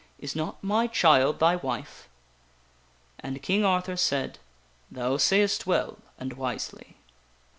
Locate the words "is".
0.17-0.35